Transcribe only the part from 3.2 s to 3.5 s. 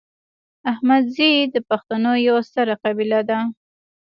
ده